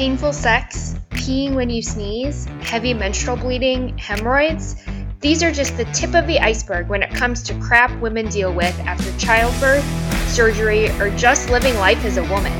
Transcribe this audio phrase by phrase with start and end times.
[0.00, 4.82] painful sex, peeing when you sneeze, heavy menstrual bleeding, hemorrhoids,
[5.20, 8.50] these are just the tip of the iceberg when it comes to crap women deal
[8.50, 9.84] with after childbirth,
[10.26, 12.50] surgery, or just living life as a woman.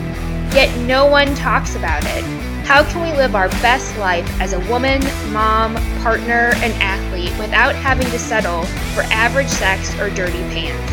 [0.53, 2.23] Yet no one talks about it.
[2.67, 5.01] How can we live our best life as a woman,
[5.33, 10.93] mom, partner, and athlete without having to settle for average sex or dirty pants?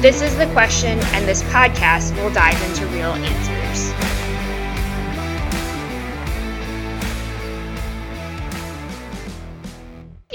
[0.00, 4.09] This is the question, and this podcast will dive into real answers.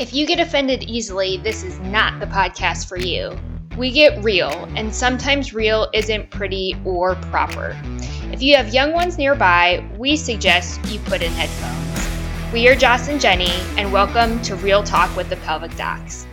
[0.05, 3.35] If you get offended easily, this is not the podcast for you.
[3.75, 7.75] We get real, and sometimes real isn't pretty or proper.
[8.31, 12.53] If you have young ones nearby, we suggest you put in headphones.
[12.53, 16.27] We are Joss and Jenny, and welcome to Real Talk with the Pelvic Docs.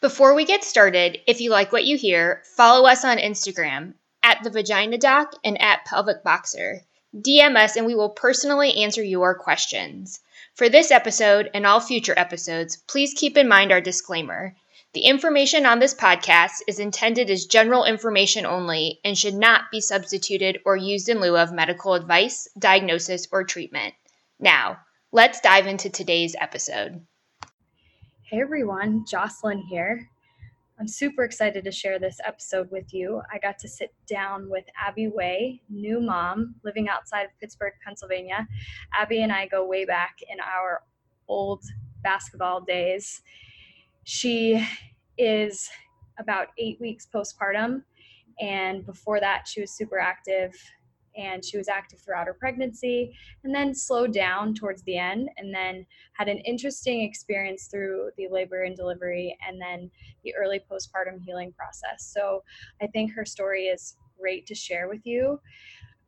[0.00, 4.42] Before we get started, if you like what you hear, follow us on Instagram at
[4.42, 6.80] the Vagina Doc and at Pelvic Boxer.
[7.14, 10.20] DM us and we will personally answer your questions.
[10.54, 14.54] For this episode and all future episodes, please keep in mind our disclaimer.
[14.92, 19.80] The information on this podcast is intended as general information only and should not be
[19.80, 23.94] substituted or used in lieu of medical advice, diagnosis, or treatment.
[24.40, 24.78] Now,
[25.12, 27.06] let's dive into today's episode.
[28.24, 30.08] Hey everyone, Jocelyn here.
[30.80, 33.20] I'm super excited to share this episode with you.
[33.30, 38.48] I got to sit down with Abby Way, new mom living outside of Pittsburgh, Pennsylvania.
[38.94, 40.80] Abby and I go way back in our
[41.28, 41.62] old
[42.02, 43.20] basketball days.
[44.04, 44.66] She
[45.18, 45.68] is
[46.18, 47.82] about eight weeks postpartum,
[48.40, 50.54] and before that, she was super active
[51.20, 55.54] and she was active throughout her pregnancy and then slowed down towards the end and
[55.54, 59.90] then had an interesting experience through the labor and delivery and then
[60.24, 62.10] the early postpartum healing process.
[62.12, 62.42] So
[62.82, 65.40] I think her story is great to share with you.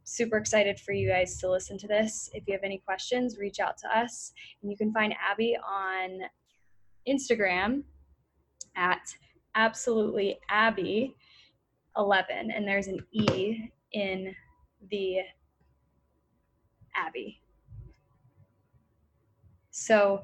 [0.04, 2.30] Super excited for you guys to listen to this.
[2.32, 4.32] If you have any questions, reach out to us.
[4.62, 6.20] And you can find Abby on
[7.08, 7.82] Instagram
[8.76, 9.14] at
[9.54, 11.14] absolutely Abby
[11.96, 14.34] 11 and there's an E in
[14.90, 15.18] the
[16.94, 17.40] Abby.
[19.70, 20.22] So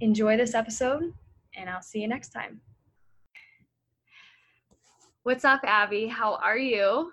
[0.00, 1.12] enjoy this episode,
[1.56, 2.60] and I'll see you next time.
[5.22, 6.06] What's up, Abby?
[6.06, 7.12] How are you?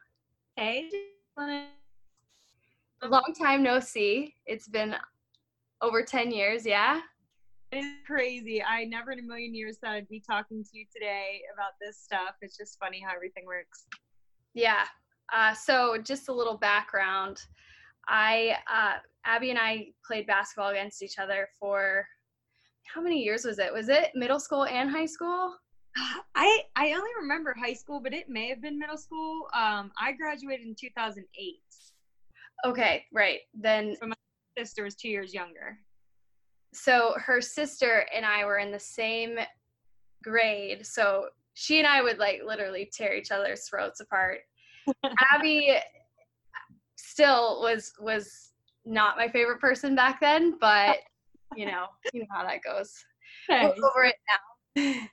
[0.55, 0.89] Hey,
[1.37, 4.33] a long time no see.
[4.45, 4.95] It's been
[5.81, 7.01] over 10 years, yeah?
[7.71, 8.63] It's crazy.
[8.63, 11.99] I never in a million years thought I'd be talking to you today about this
[11.99, 12.35] stuff.
[12.41, 13.85] It's just funny how everything works.
[14.53, 14.85] Yeah,
[15.33, 17.41] uh, so, just a little background.
[18.07, 22.07] I, uh, Abby and I played basketball against each other for
[22.93, 23.71] how many years was it?
[23.73, 25.53] Was it middle school and high school?
[26.35, 29.47] I I only remember high school, but it may have been middle school.
[29.53, 31.55] Um, I graduated in 2008.
[32.65, 33.39] Okay, right.
[33.53, 34.15] Then so my
[34.57, 35.77] sister was two years younger.
[36.73, 39.37] So her sister and I were in the same
[40.23, 40.85] grade.
[40.85, 44.39] So she and I would like literally tear each other's throats apart.
[45.33, 45.77] Abby
[46.95, 48.51] still was was
[48.85, 50.97] not my favorite person back then, but
[51.55, 52.93] you know, you know how that goes.
[53.49, 55.07] We're over it now.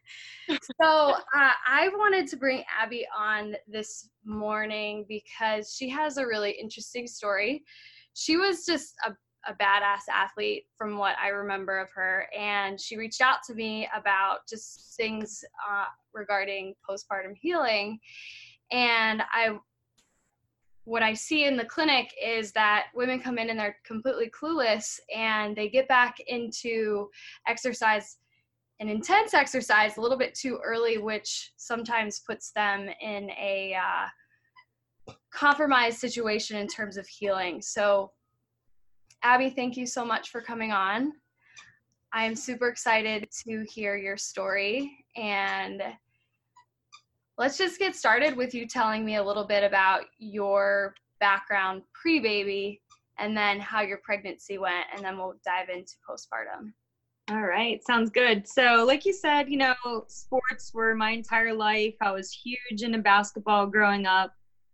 [0.83, 6.53] so uh, I wanted to bring Abby on this morning because she has a really
[6.53, 7.65] interesting story.
[8.15, 9.13] She was just a,
[9.51, 13.89] a badass athlete from what I remember of her, and she reached out to me
[13.97, 17.99] about just things uh, regarding postpartum healing.
[18.71, 19.59] And I
[20.87, 25.01] what I see in the clinic is that women come in and they're completely clueless
[25.15, 27.09] and they get back into
[27.49, 28.19] exercise
[28.81, 35.15] an intense exercise a little bit too early, which sometimes puts them in a uh,
[35.33, 37.63] compromised situation in terms of healing.
[37.63, 38.11] So,
[39.23, 41.13] Abby, thank you so much for coming on.
[42.13, 45.83] I am super excited to hear your story and
[47.39, 52.21] let's just get started with you telling me a little bit about your background pre
[52.21, 52.81] baby
[53.19, 56.73] and then how your pregnancy went, and then we'll dive into postpartum.
[57.31, 58.47] All right, sounds good.
[58.47, 59.75] So, like you said, you know,
[60.09, 61.95] sports were my entire life.
[62.01, 64.33] I was huge into basketball growing up.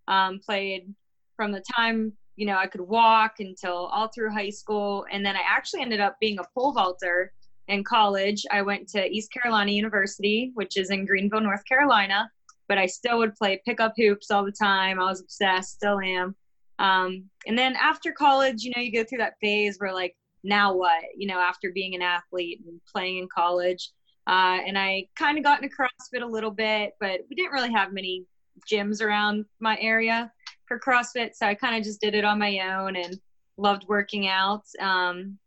[0.09, 0.93] Um, played
[1.37, 5.37] from the time you know I could walk until all through high school, and then
[5.37, 7.33] I actually ended up being a pole vaulter
[7.69, 8.45] in college.
[8.51, 12.31] I went to East Carolina University, which is in Greenville, North Carolina,
[12.71, 15.01] but I still would play pickup hoops all the time.
[15.01, 16.37] I was obsessed, still am.
[16.79, 20.15] Um, and then after college, you know, you go through that phase where like,
[20.45, 21.03] now what?
[21.17, 23.91] You know, after being an athlete and playing in college.
[24.29, 27.73] Uh, and I kind of got into CrossFit a little bit, but we didn't really
[27.73, 28.25] have many
[28.71, 30.31] gyms around my area
[30.67, 31.35] for CrossFit.
[31.35, 33.19] So I kind of just did it on my own and
[33.57, 34.63] loved working out.
[34.81, 35.39] Um,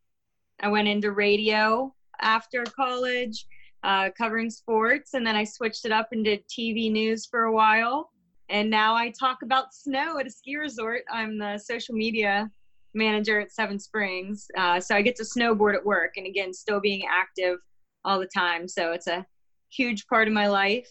[0.59, 3.45] I went into radio after college,
[3.83, 7.53] uh, covering sports, and then I switched it up and did TV news for a
[7.53, 8.09] while.
[8.50, 11.03] And now I talk about snow at a ski resort.
[11.12, 12.50] I'm the social media
[12.94, 14.47] manager at Seven Springs.
[14.57, 17.57] Uh, so I get to snowboard at work and again, still being active
[18.06, 18.68] all the time.
[18.68, 19.25] So it's a
[19.69, 20.89] huge part of my life.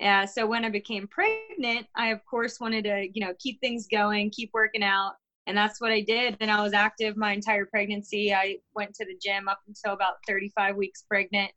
[0.00, 3.86] Uh, so when I became pregnant, I of course wanted to, you know, keep things
[3.90, 5.14] going, keep working out.
[5.46, 6.36] And that's what I did.
[6.40, 8.32] And I was active my entire pregnancy.
[8.32, 11.50] I went to the gym up until about 35 weeks pregnant.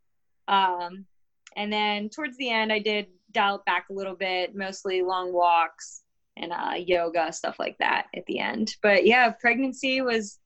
[0.48, 1.06] Um,
[1.56, 5.34] and then towards the end, I did dial it back a little bit, mostly long
[5.34, 6.02] walks,
[6.38, 8.76] and uh, yoga stuff like that at the end.
[8.82, 10.40] But yeah, pregnancy was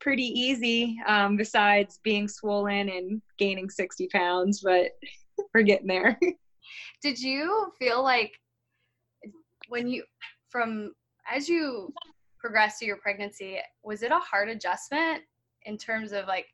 [0.00, 0.98] pretty easy.
[1.06, 4.90] Um, besides being swollen and gaining sixty pounds, but
[5.54, 6.18] we're getting there.
[7.02, 8.32] Did you feel like
[9.68, 10.04] when you
[10.50, 10.92] from
[11.30, 11.92] as you
[12.38, 15.22] progressed through your pregnancy, was it a hard adjustment
[15.64, 16.46] in terms of like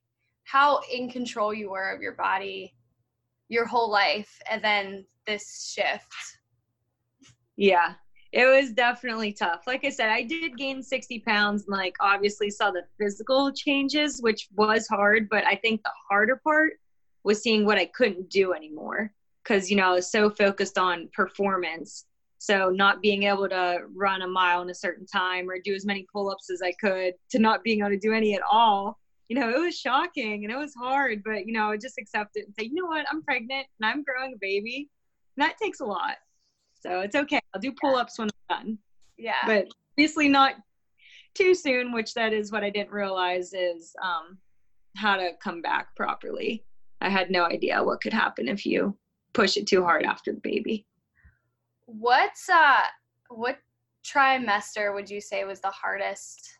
[0.44, 2.74] how in control you were of your body
[3.48, 6.12] your whole life and then this shift?
[7.56, 7.94] Yeah,
[8.32, 9.62] it was definitely tough.
[9.66, 14.20] Like I said, I did gain 60 pounds and like obviously saw the physical changes,
[14.20, 16.74] which was hard, but I think the harder part
[17.24, 19.12] was seeing what I couldn't do anymore.
[19.44, 22.04] Cause you know, I was so focused on performance.
[22.40, 25.84] So not being able to run a mile in a certain time or do as
[25.84, 28.98] many pull-ups as I could to not being able to do any at all.
[29.28, 32.36] You know, it was shocking and it was hard, but you know, I just accept
[32.36, 34.88] it and say, you know what, I'm pregnant and I'm growing a baby.
[35.36, 36.16] And that takes a lot.
[36.80, 37.40] So it's okay.
[37.54, 38.78] I'll do pull ups when I'm done.
[39.16, 39.44] Yeah.
[39.46, 40.54] But obviously not
[41.34, 44.38] too soon, which that is what I didn't realize is um,
[44.96, 46.64] how to come back properly.
[47.00, 48.96] I had no idea what could happen if you
[49.32, 50.86] push it too hard after the baby.
[51.86, 52.82] What's uh
[53.28, 53.58] what
[54.04, 56.58] trimester would you say was the hardest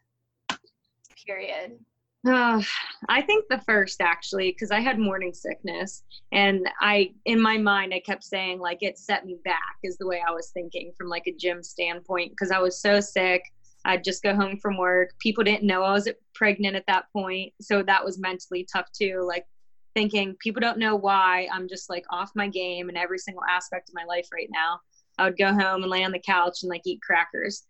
[1.26, 1.79] period?
[2.26, 2.61] Uh,
[3.09, 7.94] I think the first actually, because I had morning sickness, and I, in my mind,
[7.94, 11.09] I kept saying like it set me back, is the way I was thinking from
[11.09, 13.43] like a gym standpoint, because I was so sick.
[13.85, 15.11] I'd just go home from work.
[15.20, 19.25] People didn't know I was pregnant at that point, so that was mentally tough too.
[19.26, 19.47] Like
[19.94, 23.88] thinking people don't know why I'm just like off my game in every single aspect
[23.88, 24.81] of my life right now.
[25.19, 27.62] I would go home and lay on the couch and like eat crackers.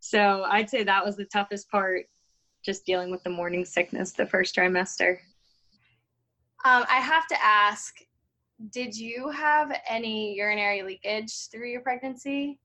[0.00, 2.06] So I'd say that was the toughest part
[2.62, 5.18] just dealing with the morning sickness the first trimester.
[6.64, 7.96] Um, I have to ask,
[8.70, 12.60] did you have any urinary leakage through your pregnancy?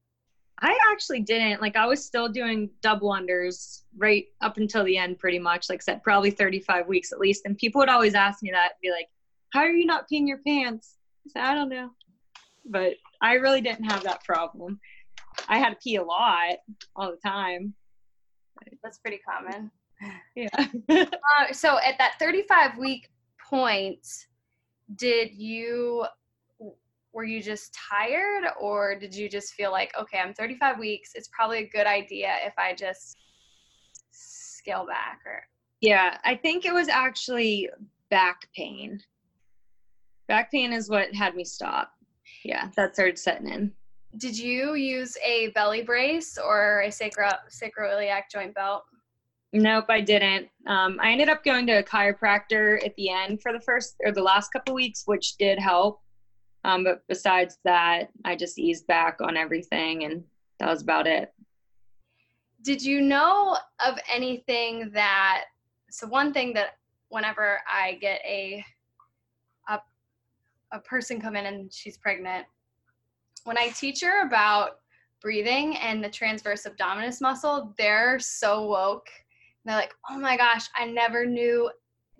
[0.59, 1.61] I actually didn't.
[1.61, 5.81] Like I was still doing double unders right up until the end pretty much, like
[5.81, 7.43] I said, probably 35 weeks at least.
[7.45, 9.07] And people would always ask me that, be like,
[9.53, 10.97] How are you not peeing your pants?
[11.27, 11.91] I said, I don't know.
[12.65, 14.79] But I really didn't have that problem.
[15.47, 16.57] I had to pee a lot
[16.95, 17.73] all the time.
[18.83, 19.71] That's pretty common.
[20.35, 20.47] Yeah.
[20.89, 23.09] uh, so at that 35 week
[23.49, 24.05] point,
[24.95, 26.05] did you
[27.13, 31.27] were you just tired or did you just feel like okay i'm 35 weeks it's
[31.29, 33.17] probably a good idea if i just
[34.11, 35.41] scale back or?
[35.81, 37.69] Yeah i think it was actually
[38.09, 38.99] back pain.
[40.27, 41.91] Back pain is what had me stop.
[42.43, 43.71] Yeah that started setting in.
[44.17, 48.83] Did you use a belly brace or a sacro sacroiliac joint belt
[49.53, 50.49] Nope, I didn't.
[50.67, 54.11] Um, I ended up going to a chiropractor at the end for the first or
[54.11, 56.01] the last couple weeks, which did help.
[56.65, 60.23] Um, but besides that, I just eased back on everything, and
[60.59, 61.33] that was about it.
[62.61, 65.45] Did you know of anything that?
[65.89, 66.77] So one thing that
[67.07, 68.65] whenever I get a
[69.69, 69.79] a,
[70.73, 72.45] a person come in and she's pregnant,
[73.45, 74.79] when I teach her about
[75.21, 79.07] breathing and the transverse abdominis muscle, they're so woke
[79.67, 81.69] they're like, oh my gosh, I never knew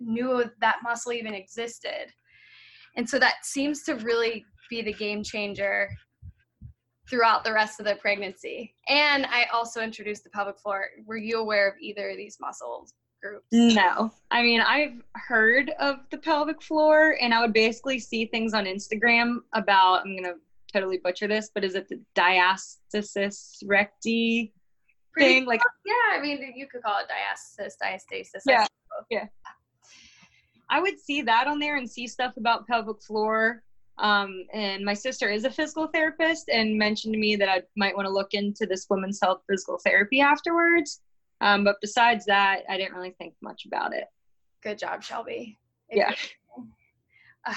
[0.00, 2.12] knew that muscle even existed.
[2.96, 5.88] And so that seems to really be the game changer
[7.08, 8.74] throughout the rest of the pregnancy.
[8.88, 10.86] And I also introduced the pelvic floor.
[11.06, 13.46] Were you aware of either of these muscles groups?
[13.50, 14.10] No.
[14.30, 18.66] I mean, I've heard of the pelvic floor and I would basically see things on
[18.66, 20.34] Instagram about I'm going to
[20.72, 24.52] totally butcher this, but is it the diastasis recti
[25.18, 25.44] thing.
[25.44, 28.42] Like yeah, I mean you could call it diastasis, diastasis.
[28.46, 28.66] Yeah,
[29.10, 29.26] yeah.
[30.70, 33.62] I would see that on there and see stuff about pelvic floor.
[33.98, 37.96] Um, and my sister is a physical therapist and mentioned to me that I might
[37.96, 41.00] want to look into this women's health physical therapy afterwards.
[41.40, 44.04] Um, but besides that, I didn't really think much about it.
[44.62, 45.58] Good job, Shelby.
[45.90, 46.14] Yeah.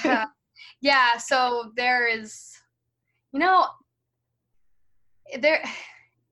[0.04, 0.26] Uh,
[0.80, 1.16] yeah.
[1.18, 2.50] So there is,
[3.32, 3.66] you know,
[5.40, 5.62] there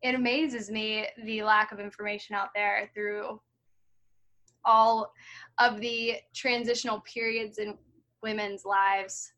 [0.02, 3.40] it amazes me the lack of information out there through
[4.64, 5.12] all
[5.58, 7.76] of the transitional periods in
[8.22, 9.32] women's lives.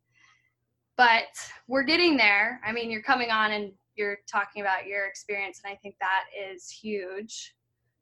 [0.96, 1.34] But
[1.68, 2.60] we're getting there.
[2.64, 6.24] I mean, you're coming on and you're talking about your experience, and I think that
[6.52, 7.54] is huge.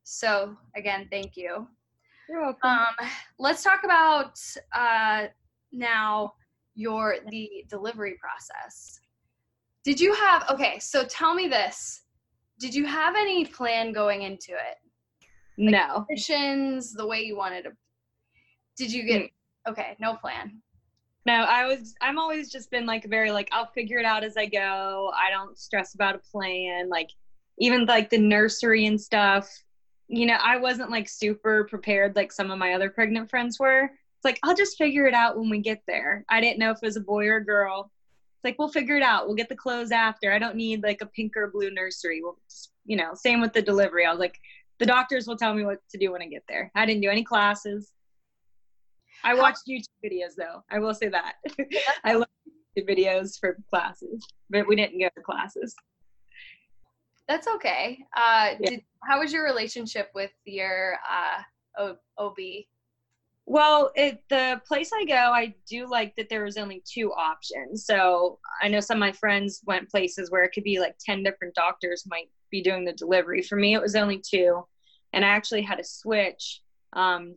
[0.04, 1.66] So, again, thank you.
[2.28, 2.70] You're welcome.
[2.70, 4.38] Um, let's talk about
[4.72, 5.26] uh,
[5.72, 6.34] now
[6.74, 9.00] your the delivery process.
[9.84, 10.78] Did you have okay?
[10.78, 12.02] So tell me this:
[12.60, 14.76] Did you have any plan going into it?
[15.56, 16.06] no.
[16.08, 17.72] Missions, the way you wanted to.
[18.76, 19.30] Did you get mm.
[19.68, 19.96] okay?
[19.98, 20.60] No plan.
[21.26, 24.36] No, I was I'm always just been like very like I'll figure it out as
[24.36, 25.12] I go.
[25.14, 26.88] I don't stress about a plan.
[26.88, 27.10] Like
[27.58, 29.50] even like the nursery and stuff,
[30.08, 33.84] you know, I wasn't like super prepared like some of my other pregnant friends were.
[33.84, 36.24] It's like I'll just figure it out when we get there.
[36.28, 37.90] I didn't know if it was a boy or a girl.
[38.40, 39.26] It's like we'll figure it out.
[39.26, 40.32] We'll get the clothes after.
[40.32, 42.22] I don't need like a pink or blue nursery.
[42.22, 44.06] We'll just, you know, same with the delivery.
[44.06, 44.38] I was like
[44.78, 46.70] the doctors will tell me what to do when I get there.
[46.74, 47.92] I didn't do any classes.
[49.22, 50.64] I watched YouTube videos though.
[50.70, 51.34] I will say that.
[52.04, 52.28] I love
[52.74, 55.74] the videos for classes, but we didn't go to classes.
[57.28, 57.98] That's okay.
[58.16, 58.70] Uh, Yeah.
[58.70, 61.42] did, how was your relationship with your uh,
[61.78, 62.36] o- OB?
[63.50, 67.84] Well, it, the place I go, I do like that there was only two options.
[67.84, 71.24] So I know some of my friends went places where it could be like 10
[71.24, 73.42] different doctors might be doing the delivery.
[73.42, 74.62] For me, it was only two.
[75.12, 76.60] And I actually had to switch
[76.92, 77.34] um,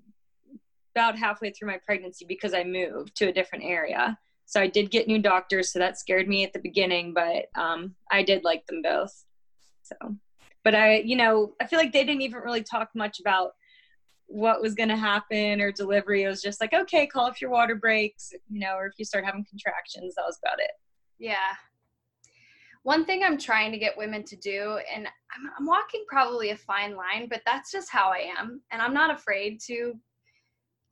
[0.95, 4.15] about halfway through my pregnancy because I moved to a different area.
[4.45, 5.73] So I did get new doctors.
[5.73, 9.25] So that scared me at the beginning, but um, I did like them both.
[9.81, 9.95] So,
[10.63, 13.53] but I, you know, I feel like they didn't even really talk much about
[14.27, 16.23] what was going to happen or delivery.
[16.23, 19.05] It was just like, okay, call if your water breaks, you know, or if you
[19.05, 20.15] start having contractions.
[20.15, 20.71] That was about it.
[21.19, 21.53] Yeah.
[22.83, 26.57] One thing I'm trying to get women to do, and I'm, I'm walking probably a
[26.57, 29.93] fine line, but that's just how I am, and I'm not afraid to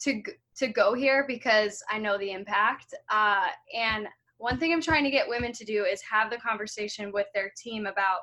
[0.04, 0.24] to
[0.58, 2.94] to go here because I know the impact.
[3.12, 4.08] Uh, and
[4.38, 7.52] one thing I'm trying to get women to do is have the conversation with their
[7.56, 8.22] team about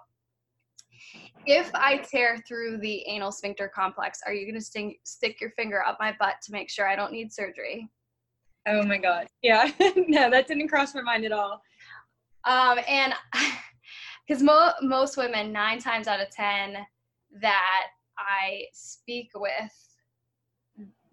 [1.46, 5.50] if I tear through the anal sphincter complex, are you going to sting, stick your
[5.50, 7.88] finger up my butt to make sure I don't need surgery?
[8.66, 9.26] Oh my God.
[9.42, 9.70] Yeah.
[9.96, 11.62] no, that didn't cross my mind at all.
[12.44, 13.14] Um, and
[14.26, 16.76] because mo- most women, nine times out of 10
[17.40, 17.86] that
[18.18, 19.72] I speak with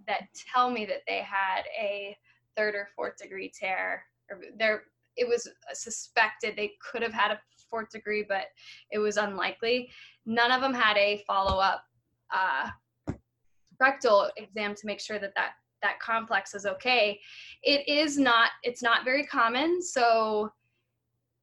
[0.08, 2.16] that tell me that they had a
[2.56, 4.84] third or fourth degree tear, or there,
[5.18, 8.46] it was suspected they could have had a fourth degree, but
[8.92, 9.90] it was unlikely.
[10.26, 11.84] None of them had a follow up
[12.34, 12.70] uh,
[13.80, 17.20] rectal exam to make sure that that that complex is okay.
[17.64, 18.50] It is not.
[18.64, 19.82] It's not very common.
[19.82, 20.52] So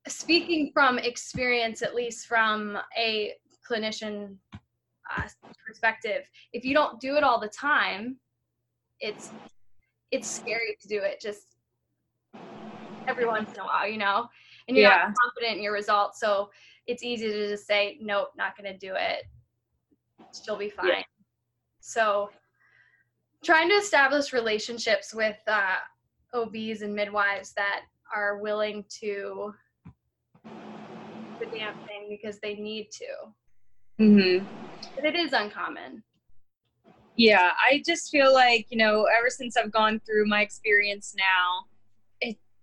[0.09, 3.35] speaking from experience, at least from a
[3.71, 5.29] clinician uh,
[5.67, 8.17] perspective, if you don't do it all the time,
[9.01, 9.31] it's
[10.11, 11.57] it's scary to do it just
[13.09, 14.29] every once in a while, you know,
[14.69, 15.07] and you're Yeah.
[15.07, 16.51] not confident in your results, so
[16.87, 19.25] it's easy to just say, nope, not going to do it.
[20.45, 20.89] She'll be fine.
[20.89, 21.03] Yeah.
[21.81, 22.31] So,
[23.45, 25.77] trying to establish relationships with uh,
[26.33, 27.83] OBs and midwives that
[28.15, 29.53] are willing to
[30.45, 33.05] the damn thing because they need to.
[34.01, 34.45] Mm-hmm.
[34.95, 36.03] But it is uncommon.
[37.17, 41.67] Yeah, I just feel like, you know, ever since I've gone through my experience now,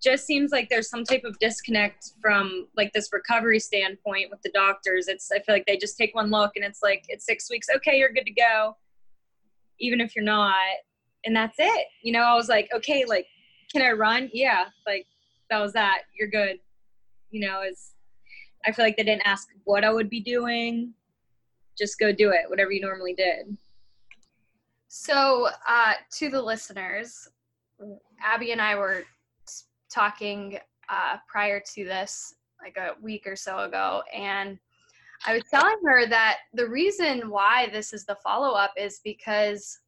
[0.01, 4.51] just seems like there's some type of disconnect from like this recovery standpoint with the
[4.51, 5.07] doctors.
[5.07, 7.67] It's I feel like they just take one look and it's like it's 6 weeks,
[7.75, 8.77] okay, you're good to go.
[9.79, 10.55] Even if you're not.
[11.25, 11.87] And that's it.
[12.01, 13.27] You know, I was like, okay, like
[13.71, 14.29] can I run?
[14.33, 15.05] Yeah, like
[15.49, 16.03] that was that.
[16.17, 16.59] You're good.
[17.31, 17.93] You know, it's
[18.65, 20.93] I feel like they didn't ask what I would be doing.
[21.77, 23.57] Just go do it, whatever you normally did.
[24.89, 27.29] So, uh, to the listeners,
[28.21, 29.05] Abby and I were
[29.91, 30.57] talking
[30.89, 34.59] uh, prior to this, like a week or so ago, and
[35.25, 39.79] I was telling her that the reason why this is the follow up is because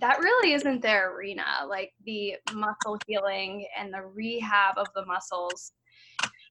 [0.00, 1.44] that really isn't their arena.
[1.68, 5.72] Like the muscle healing and the rehab of the muscles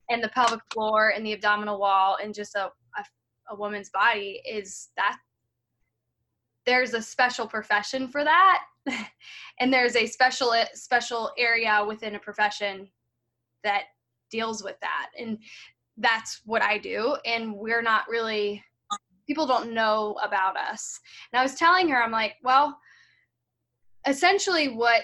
[0.10, 3.06] and the pelvic floor and the abdominal wall and just a, a,
[3.50, 5.18] a woman's body is that
[6.65, 8.63] there's a special profession for that
[9.59, 12.88] and there's a special special area within a profession
[13.63, 13.83] that
[14.29, 15.09] deals with that.
[15.19, 15.38] And
[15.97, 17.17] that's what i do.
[17.25, 18.63] And we're not really
[19.27, 21.00] people don't know about us.
[21.31, 22.77] And i was telling her i'm like well
[24.07, 25.03] essentially what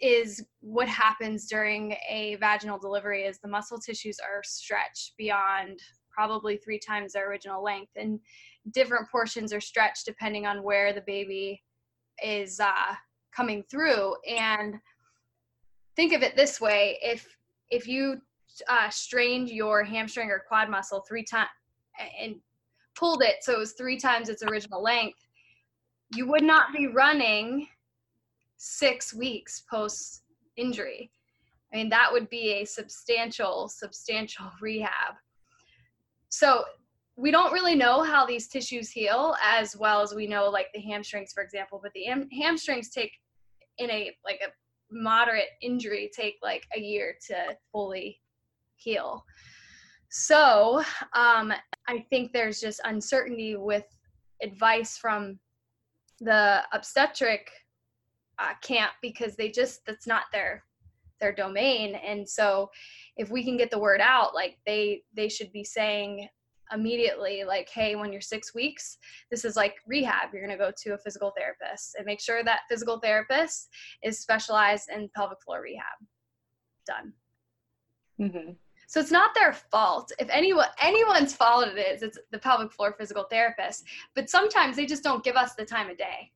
[0.00, 5.80] is what happens during a vaginal delivery is the muscle tissues are stretched beyond
[6.10, 7.92] probably three times their original length.
[7.96, 8.18] And
[8.72, 11.62] different portions are stretched depending on where the baby
[12.24, 12.94] is uh,
[13.38, 14.16] coming through.
[14.28, 14.74] And
[15.96, 17.26] think of it this way: if
[17.70, 18.20] if you
[18.68, 21.48] uh, strained your hamstring or quad muscle three times
[22.20, 22.36] and
[22.94, 25.18] pulled it so it was three times its original length,
[26.14, 27.68] you would not be running
[28.56, 30.24] six weeks post
[30.56, 31.10] injury.
[31.72, 35.14] I mean, that would be a substantial, substantial rehab.
[36.30, 36.64] So
[37.18, 40.80] we don't really know how these tissues heal as well as we know like the
[40.80, 43.10] hamstrings for example but the ham- hamstrings take
[43.78, 44.50] in a like a
[44.90, 48.20] moderate injury take like a year to fully
[48.76, 49.24] heal.
[50.10, 50.82] So
[51.14, 51.52] um,
[51.86, 53.84] i think there's just uncertainty with
[54.42, 55.38] advice from
[56.20, 57.50] the obstetric
[58.38, 60.64] uh, camp because they just that's not their
[61.20, 61.96] their domain.
[61.96, 62.70] And so
[63.16, 66.28] if we can get the word out like they they should be saying
[66.72, 68.98] immediately like hey when you're six weeks
[69.30, 70.32] this is like rehab.
[70.32, 71.94] You're going to go to a physical therapist.
[71.96, 73.68] And make sure that physical therapist
[74.02, 75.84] is specialized in pelvic floor rehab.
[76.86, 77.12] Done.
[78.20, 78.50] Mm-hmm.
[78.88, 80.10] so it's not their fault.
[80.18, 83.84] If anyone anyone's fault it is it's the pelvic floor physical therapist.
[84.14, 86.32] But sometimes they just don't give us the time of day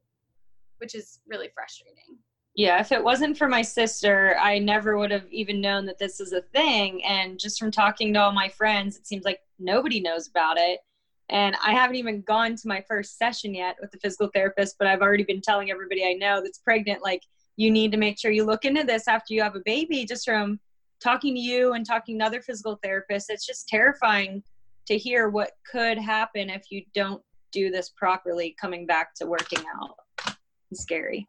[0.83, 2.19] which is really frustrating.
[2.57, 6.21] Yeah, if it wasn't for my sister, I never would have even known that this
[6.21, 7.03] is a thing.
[7.05, 10.81] And just from talking to all my friends, it seems like nobody knows about it.
[11.28, 14.87] And I haven't even gone to my first session yet with the physical therapist, but
[14.88, 17.23] I've already been telling everybody I know that's pregnant, like,
[17.57, 20.25] you need to make sure you look into this after you have a baby, just
[20.25, 20.59] from
[21.02, 23.26] talking to you and talking to other physical therapists.
[23.28, 24.42] It's just terrifying
[24.87, 29.62] to hear what could happen if you don't do this properly coming back to working
[29.76, 30.37] out.
[30.71, 31.26] It's scary.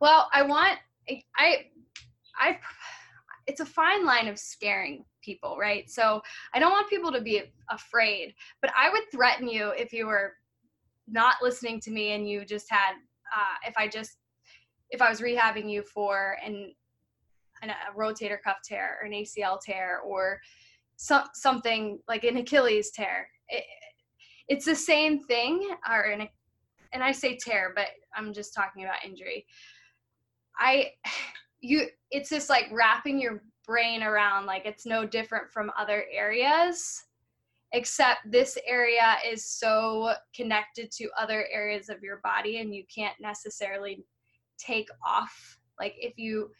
[0.00, 0.78] Well, I want
[1.36, 1.66] I
[2.36, 2.58] I
[3.46, 5.90] it's a fine line of scaring people, right?
[5.90, 6.22] So
[6.54, 10.34] I don't want people to be afraid, but I would threaten you if you were
[11.06, 12.92] not listening to me and you just had
[13.34, 14.18] uh, if I just
[14.90, 16.72] if I was rehabbing you for an,
[17.62, 20.40] an a rotator cuff tear or an ACL tear or
[20.96, 23.28] so, something like an Achilles tear.
[23.48, 23.64] It,
[24.48, 26.28] it's the same thing, or an
[26.92, 29.46] and I say tear, but I'm just talking about injury.
[30.58, 30.92] I
[31.60, 37.04] you it's just like wrapping your brain around like it's no different from other areas
[37.72, 43.14] except this area is so connected to other areas of your body and you can't
[43.20, 44.02] necessarily
[44.58, 45.58] take off.
[45.78, 46.50] Like if you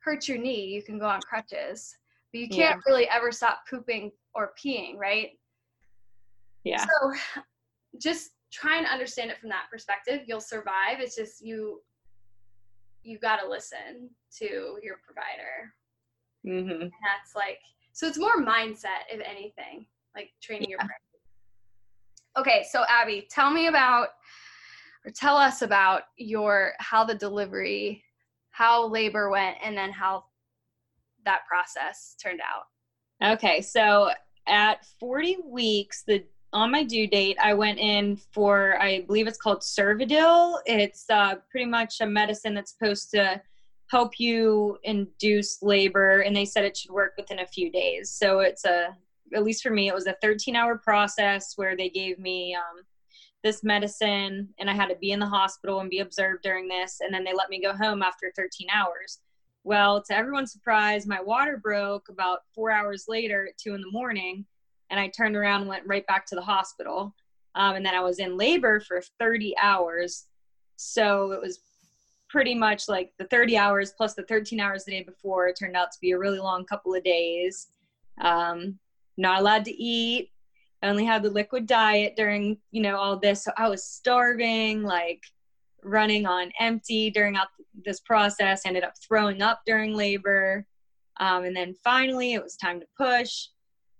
[0.00, 1.96] hurt your knee you can go on crutches
[2.32, 2.92] but you can't yeah.
[2.92, 5.30] really ever stop pooping or peeing right?
[6.64, 6.84] Yeah.
[6.84, 7.12] So
[8.00, 10.22] just try and understand it from that perspective.
[10.26, 10.98] You'll survive.
[10.98, 11.80] It's just you
[13.04, 15.72] you got to listen to your provider
[16.46, 16.70] mm-hmm.
[16.70, 17.58] and that's like
[17.92, 20.76] so it's more mindset if anything like training yeah.
[20.76, 24.08] your brain okay so abby tell me about
[25.04, 28.02] or tell us about your how the delivery
[28.50, 30.24] how labor went and then how
[31.24, 34.10] that process turned out okay so
[34.46, 39.38] at 40 weeks the on my due date, I went in for, I believe it's
[39.38, 40.58] called Cervidil.
[40.64, 43.40] It's uh, pretty much a medicine that's supposed to
[43.90, 48.10] help you induce labor, and they said it should work within a few days.
[48.10, 48.96] So it's a,
[49.34, 52.82] at least for me, it was a 13 hour process where they gave me um,
[53.44, 56.98] this medicine, and I had to be in the hospital and be observed during this,
[57.00, 59.20] and then they let me go home after 13 hours.
[59.64, 63.90] Well, to everyone's surprise, my water broke about four hours later at two in the
[63.90, 64.46] morning
[64.90, 67.14] and I turned around and went right back to the hospital.
[67.54, 70.26] Um, and then I was in labor for 30 hours.
[70.76, 71.60] So it was
[72.36, 75.48] pretty much like the 30 hours plus the 13 hours the day before.
[75.48, 77.68] It turned out to be a really long couple of days.
[78.20, 78.78] Um,
[79.16, 80.30] not allowed to eat.
[80.82, 83.42] I only had the liquid diet during, you know, all this.
[83.42, 85.22] So I was starving, like
[85.82, 87.36] running on empty during
[87.86, 88.66] this process.
[88.66, 90.66] ended up throwing up during labor.
[91.18, 93.46] Um, and then finally, it was time to push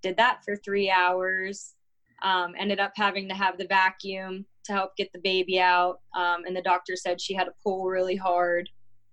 [0.02, 1.74] did that for three hours.
[2.22, 6.00] Um, ended up having to have the vacuum to help get the baby out.
[6.16, 8.68] Um, and the doctor said she had to pull really hard.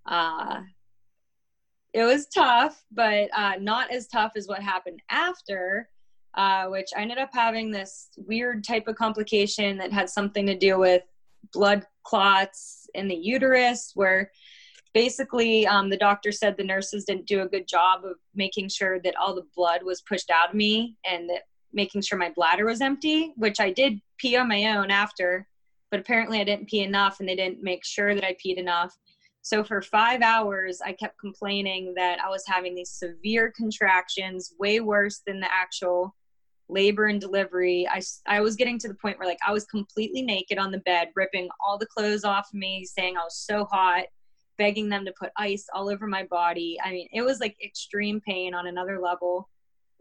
[0.05, 0.61] Uh,
[1.93, 5.89] it was tough, but uh, not as tough as what happened after,
[6.33, 10.57] uh, which I ended up having this weird type of complication that had something to
[10.57, 11.03] do with
[11.51, 14.31] blood clots in the uterus, where
[14.93, 18.99] basically um, the doctor said the nurses didn't do a good job of making sure
[19.01, 22.65] that all the blood was pushed out of me and that making sure my bladder
[22.65, 25.47] was empty which i did pee on my own after
[25.91, 28.95] but apparently i didn't pee enough and they didn't make sure that i peed enough
[29.41, 34.79] so for five hours i kept complaining that i was having these severe contractions way
[34.79, 36.15] worse than the actual
[36.69, 37.87] labor and delivery.
[37.89, 40.79] I, I was getting to the point where like I was completely naked on the
[40.79, 44.05] bed, ripping all the clothes off of me, saying I was so hot,
[44.57, 46.77] begging them to put ice all over my body.
[46.83, 49.49] I mean, it was like extreme pain on another level.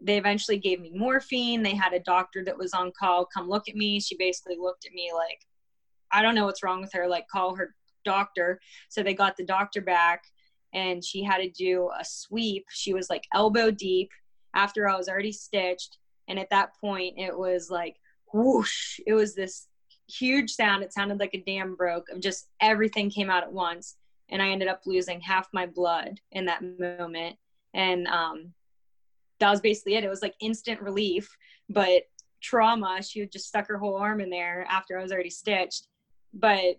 [0.03, 1.63] They eventually gave me morphine.
[1.63, 3.99] They had a doctor that was on call come look at me.
[3.99, 5.39] She basically looked at me like,
[6.11, 8.59] I don't know what's wrong with her, like call her doctor.
[8.89, 10.23] So they got the doctor back
[10.73, 12.65] and she had to do a sweep.
[12.69, 14.09] She was like elbow deep
[14.53, 15.97] after I was already stitched.
[16.27, 17.95] And at that point, it was like
[18.33, 18.99] whoosh.
[19.05, 19.67] It was this
[20.09, 20.83] huge sound.
[20.83, 23.95] It sounded like a dam broke of just everything came out at once.
[24.29, 27.37] And I ended up losing half my blood in that moment.
[27.73, 28.53] And um,
[29.43, 30.05] that was basically it.
[30.05, 31.29] It was like instant relief,
[31.69, 32.03] but
[32.41, 33.03] trauma.
[33.03, 35.87] She had just stuck her whole arm in there after I was already stitched.
[36.33, 36.77] But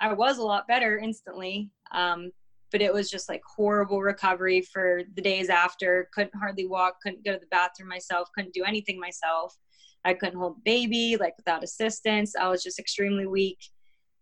[0.00, 1.70] I was a lot better instantly.
[1.92, 2.32] Um,
[2.70, 6.08] but it was just like horrible recovery for the days after.
[6.14, 9.54] Couldn't hardly walk, couldn't go to the bathroom myself, couldn't do anything myself.
[10.02, 12.34] I couldn't hold baby like without assistance.
[12.34, 13.58] I was just extremely weak.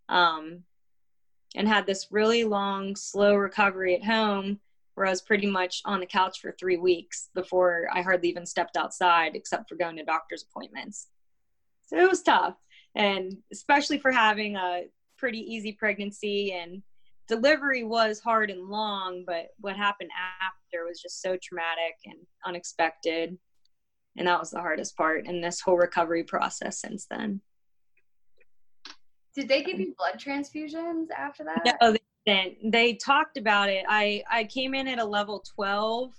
[0.09, 0.65] Um,
[1.55, 4.59] and had this really long, slow recovery at home
[5.01, 8.45] where I was pretty much on the couch for three weeks before I hardly even
[8.45, 11.07] stepped outside except for going to doctor's appointments.
[11.87, 12.57] So it was tough.
[12.95, 14.83] And especially for having a
[15.17, 16.83] pretty easy pregnancy and
[17.29, 20.11] delivery was hard and long, but what happened
[20.43, 23.39] after was just so traumatic and unexpected.
[24.19, 27.41] And that was the hardest part in this whole recovery process since then.
[29.35, 31.79] Did they give um, you blood transfusions after that?
[31.81, 32.71] No, they didn't.
[32.71, 33.85] They talked about it.
[33.89, 36.13] I, I came in at a level 12,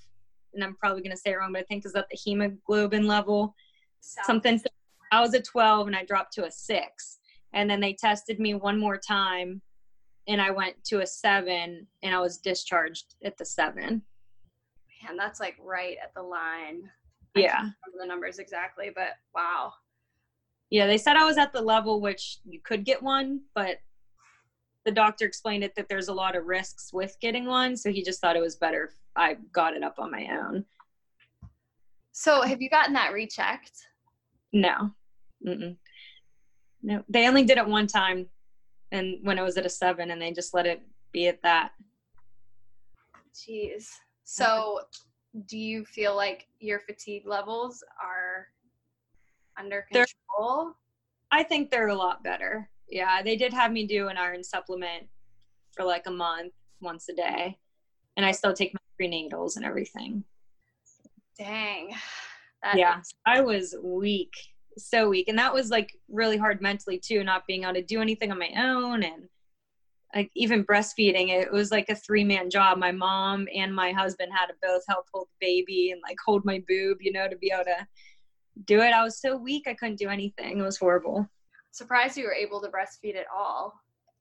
[0.54, 3.08] and I'm probably going to say it wrong, but I think is at the hemoglobin
[3.08, 3.56] level.
[4.02, 4.62] Sounds Something.
[5.12, 7.20] I was a 12 and I dropped to a six
[7.54, 9.62] and then they tested me one more time
[10.28, 14.02] and I went to a seven and I was discharged at the seven.
[15.04, 16.90] Man, that's like right at the line.
[17.36, 17.70] Yeah.
[18.00, 19.74] the numbers exactly, but wow.
[20.70, 23.78] Yeah, they said I was at the level which you could get one, but
[24.86, 28.04] the doctor explained it that there's a lot of risks with getting one, so he
[28.04, 30.66] just thought it was better if I got it up on my own.
[32.14, 33.72] So, have you gotten that rechecked?
[34.52, 34.92] No.
[35.46, 35.78] Mm-mm
[36.84, 38.28] no they only did it one time
[38.92, 41.72] and when it was at a seven and they just let it be at that
[43.34, 43.88] jeez
[44.24, 44.80] so
[45.48, 48.48] do you feel like your fatigue levels are
[49.58, 50.08] under control
[50.66, 54.44] they're, i think they're a lot better yeah they did have me do an iron
[54.44, 55.08] supplement
[55.76, 57.58] for like a month once a day.
[58.18, 60.24] And i still take my prenatals and everything.
[61.38, 61.96] Dang.
[62.62, 64.34] That yeah is- i was weak
[64.78, 65.28] so weak.
[65.28, 68.40] And that was like really hard mentally too not being able to do anything on
[68.40, 69.28] my own and
[70.14, 72.78] like even breastfeeding it was like a three man job.
[72.78, 76.44] My mom and my husband had to both help hold the baby and like hold
[76.46, 77.88] my boob you know to be able to
[78.66, 78.92] do it.
[78.94, 80.60] I was so weak i couldn't do anything.
[80.60, 81.30] It was horrible
[81.72, 83.74] surprised you were able to breastfeed at all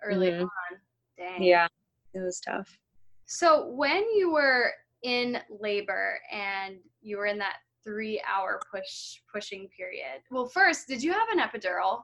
[0.04, 0.42] early mm-hmm.
[0.42, 0.78] on
[1.18, 1.66] dang yeah
[2.14, 2.78] it was tough
[3.26, 9.68] so when you were in labor and you were in that three hour push pushing
[9.76, 10.22] period.
[10.30, 12.02] Well, first, did you have an epidural?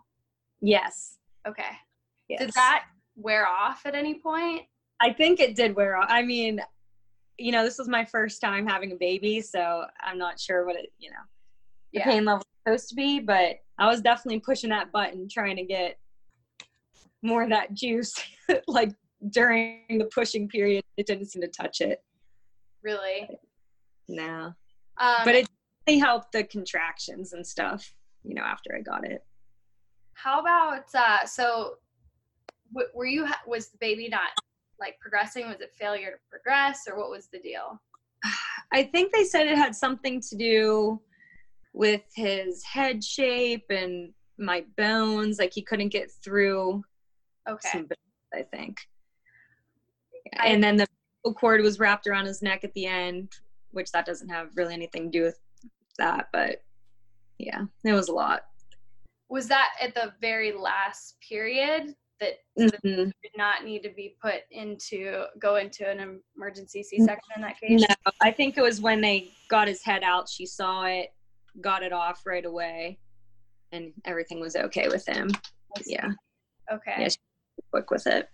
[0.61, 1.19] Yes.
[1.47, 1.63] Okay.
[2.29, 2.41] Yes.
[2.41, 2.85] Did that
[3.17, 4.63] wear off at any point?
[5.01, 6.07] I think it did wear off.
[6.09, 6.61] I mean,
[7.39, 10.77] you know, this was my first time having a baby, so I'm not sure what
[10.77, 11.17] it, you know,
[11.93, 12.05] the yeah.
[12.05, 15.65] pain level is supposed to be, but I was definitely pushing that button trying to
[15.65, 15.99] get
[17.23, 18.15] more of that juice
[18.67, 18.93] like
[19.31, 20.85] during the pushing period.
[20.97, 22.03] It didn't seem to touch it.
[22.83, 23.29] Really?
[24.09, 24.55] No.
[24.99, 25.49] Um, but it
[25.99, 27.93] helped the contractions and stuff,
[28.25, 29.25] you know, after I got it.
[30.15, 31.75] How about uh so
[32.73, 34.31] w- were you was the baby not
[34.81, 37.81] like progressing was it failure to progress or what was the deal?
[38.73, 41.01] I think they said it had something to do
[41.77, 46.83] with his head shape and my bones like he couldn't get through
[47.47, 47.93] okay bones,
[48.35, 48.79] I think.
[50.39, 50.87] I, and then the
[51.35, 53.31] cord was wrapped around his neck at the end,
[53.73, 55.39] which that doesn't have really anything to do with
[55.99, 56.65] that, but
[57.39, 58.47] yeah, it was a lot.
[59.29, 63.11] Was that at the very last period that mm-hmm.
[63.23, 67.85] did not need to be put into go into an emergency C-section in that case?
[67.87, 70.27] No, I think it was when they got his head out.
[70.27, 71.11] She saw it,
[71.61, 72.99] got it off right away,
[73.73, 75.31] and everything was okay with him.
[75.85, 76.11] Yeah.
[76.73, 76.95] Okay.
[76.99, 77.09] Yeah,
[77.71, 78.29] quick with it.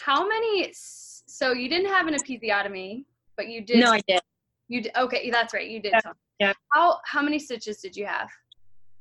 [0.00, 0.72] How many?
[0.72, 3.04] So you didn't have an episiotomy,
[3.36, 3.80] but you did.
[3.80, 4.20] No, I did.
[4.68, 5.30] You did, okay?
[5.30, 5.68] That's right.
[5.68, 5.92] You did.
[5.92, 6.12] Yeah.
[6.38, 6.52] Yeah.
[6.72, 8.28] How how many stitches did you have?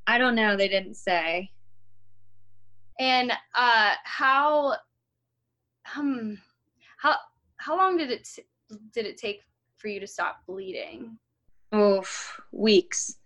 [0.08, 0.56] I don't know.
[0.56, 1.52] They didn't say.
[3.00, 4.76] And uh, how
[5.96, 6.38] um
[7.00, 7.16] how
[7.58, 8.28] how long did it
[8.94, 9.42] did it take
[9.78, 11.18] for you to stop bleeding?
[11.72, 12.04] Oh,
[12.52, 13.18] weeks.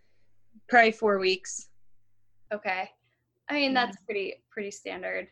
[0.68, 1.70] Probably four weeks.
[2.54, 2.90] Okay.
[3.50, 3.86] I mean, Yeah.
[3.86, 5.28] that's pretty pretty standard.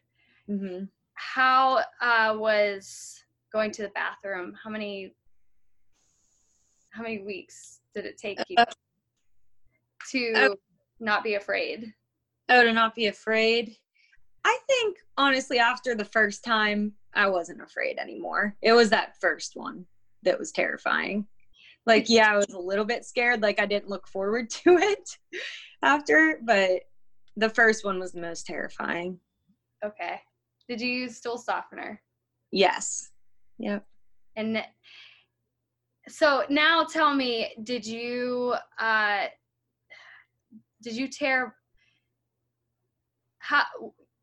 [0.48, 4.54] hmm How uh, was going to the bathroom?
[4.62, 5.16] How many
[6.92, 8.66] how many weeks did it take you Uh,
[10.12, 10.56] to
[11.00, 11.94] not be afraid?
[12.50, 13.76] Oh, to not be afraid.
[14.46, 18.56] I think honestly, after the first time, I wasn't afraid anymore.
[18.62, 19.86] It was that first one
[20.24, 21.26] that was terrifying.
[21.86, 23.42] Like, yeah, I was a little bit scared.
[23.42, 25.18] Like, I didn't look forward to it
[25.82, 26.82] after, but
[27.36, 29.20] the first one was the most terrifying.
[29.84, 30.20] Okay.
[30.70, 32.02] Did you use stool softener?
[32.52, 33.12] Yes.
[33.58, 33.86] Yep.
[34.36, 34.64] And
[36.08, 39.26] so now tell me, did you uh
[40.82, 41.56] did you tear
[43.40, 43.64] how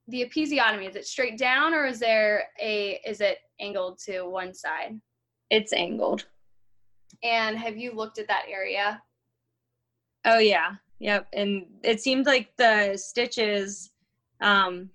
[0.09, 4.55] the episiotomy is it straight down or is there a is it angled to one
[4.55, 5.01] side?
[5.51, 6.27] It's angled.
[7.23, 9.03] And have you looked at that area?
[10.25, 11.29] Oh yeah, yep.
[11.33, 13.91] And it seemed like the stitches,
[14.41, 14.91] um,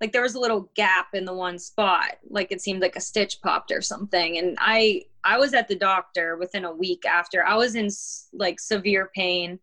[0.00, 2.16] like there was a little gap in the one spot.
[2.28, 4.38] Like it seemed like a stitch popped or something.
[4.38, 7.44] And I, I was at the doctor within a week after.
[7.44, 7.88] I was in
[8.32, 9.58] like severe pain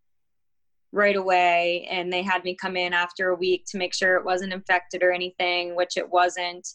[0.91, 4.25] right away, and they had me come in after a week to make sure it
[4.25, 6.67] wasn't infected or anything, which it wasn't.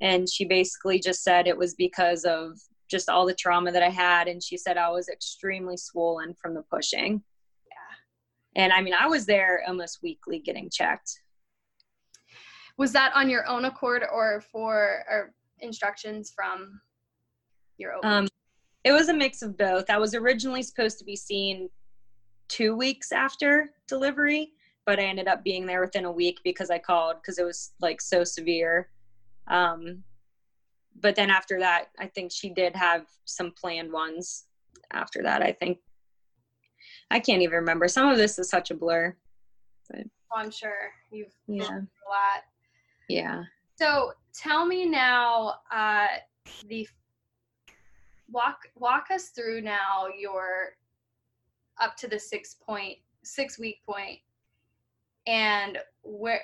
[0.00, 2.58] And she basically just said it was because of
[2.90, 4.28] just all the trauma that I had.
[4.28, 7.22] And she said I was extremely swollen from the pushing.
[7.66, 8.62] Yeah.
[8.62, 11.20] And I mean, I was there almost weekly getting checked.
[12.76, 16.80] Was that on your own accord or for or instructions from
[17.76, 18.04] your OB?
[18.04, 18.28] Um,
[18.84, 19.90] it was a mix of both.
[19.90, 21.68] I was originally supposed to be seen
[22.48, 24.52] two weeks after delivery,
[24.86, 27.72] but I ended up being there within a week because I called because it was
[27.80, 28.88] like so severe.
[29.48, 30.02] Um,
[31.00, 34.44] but then after that, I think she did have some planned ones
[34.92, 35.42] after that.
[35.42, 35.78] I think
[37.10, 37.88] I can't even remember.
[37.88, 39.16] Some of this is such a blur.
[39.94, 41.64] Oh, I'm sure you've Yeah.
[41.64, 42.44] a lot.
[43.08, 43.42] Yeah.
[43.76, 46.06] So tell me now, uh,
[46.66, 46.86] the
[48.28, 50.76] walk walk us through now your
[51.80, 54.20] up to the six point six week point,
[55.26, 56.42] and where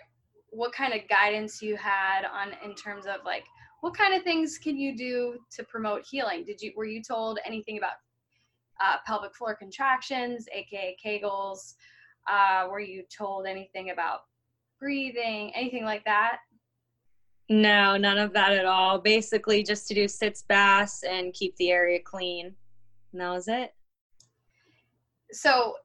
[0.51, 3.45] what kind of guidance you had on in terms of like
[3.87, 6.43] what kind of things can you do to promote healing?
[6.43, 7.93] Did you were you told anything about
[8.81, 11.75] uh, pelvic floor contractions, aka Kegels?
[12.29, 14.23] Uh, were you told anything about
[14.81, 16.39] breathing, anything like that?
[17.49, 18.99] No, none of that at all.
[18.99, 22.57] Basically, just to do sitz baths and keep the area clean.
[23.13, 23.73] And that was it.
[25.31, 25.77] So,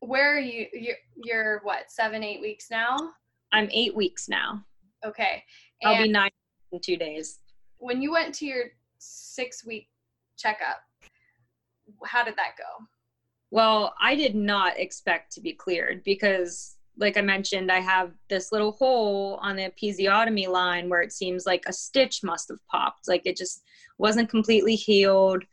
[0.00, 0.66] where are you?
[0.72, 1.88] You're, you're what?
[1.88, 2.96] Seven, eight weeks now.
[3.52, 4.64] I'm eight weeks now.
[5.06, 5.44] Okay.
[5.84, 6.30] I'll be nine
[6.72, 7.38] in two days.
[7.78, 8.64] when you went to your
[8.98, 9.88] six week
[10.36, 10.82] checkup,
[12.04, 12.84] how did that go?
[13.50, 18.52] Well, I did not expect to be cleared because, like I mentioned, I have this
[18.52, 23.08] little hole on the episiotomy line where it seems like a stitch must have popped.
[23.08, 23.62] Like it just
[23.96, 25.44] wasn't completely healed.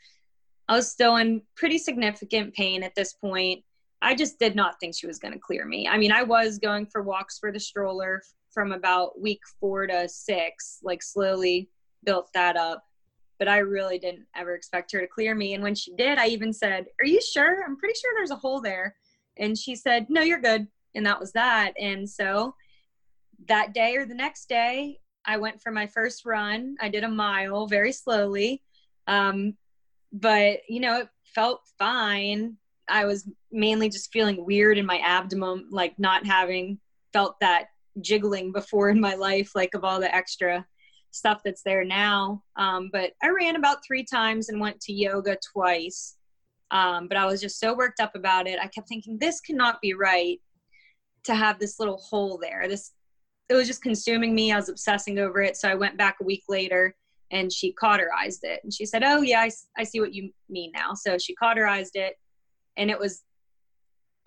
[0.68, 3.64] I was still in pretty significant pain at this point.
[4.02, 5.88] I just did not think she was going to clear me.
[5.88, 8.22] I mean, I was going for walks for the stroller
[8.56, 11.70] from about week four to six, like slowly
[12.04, 12.84] built that up.
[13.38, 15.54] But I really didn't ever expect her to clear me.
[15.54, 17.64] And when she did, I even said, Are you sure?
[17.64, 18.96] I'm pretty sure there's a hole there.
[19.38, 20.68] And she said, No, you're good.
[20.96, 21.74] And that was that.
[21.78, 22.56] And so
[23.50, 26.78] that day or the next day, I went for my first run.
[26.80, 28.64] I did a mile very slowly.
[29.08, 29.56] Um,
[30.14, 32.56] but, you know, it felt fine.
[32.88, 36.80] I was mainly just feeling weird in my abdomen, like not having
[37.12, 37.68] felt that
[38.02, 40.66] jiggling before in my life, like of all the extra
[41.12, 42.44] stuff that's there now.
[42.58, 46.18] Um, but I ran about three times and went to yoga twice.
[46.72, 48.60] Um, but I was just so worked up about it.
[48.62, 50.42] I kept thinking, this cannot be right
[51.24, 52.68] to have this little hole there.
[52.68, 52.92] This
[53.48, 54.52] it was just consuming me.
[54.52, 55.56] I was obsessing over it.
[55.56, 56.96] So I went back a week later
[57.32, 58.60] and she cauterized it.
[58.64, 60.94] And she said, Oh, yeah, I, I see what you mean now.
[60.94, 62.16] So she cauterized it
[62.76, 63.24] and it was